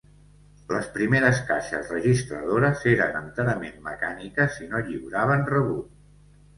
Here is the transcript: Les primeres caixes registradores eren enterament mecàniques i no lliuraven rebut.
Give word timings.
Les 0.69 0.87
primeres 0.95 1.41
caixes 1.49 1.91
registradores 1.97 2.83
eren 2.95 3.21
enterament 3.23 3.79
mecàniques 3.93 4.61
i 4.67 4.73
no 4.75 4.85
lliuraven 4.91 5.51
rebut. 5.57 5.99